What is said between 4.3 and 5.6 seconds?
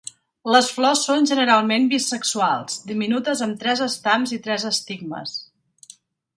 i tres estigmes.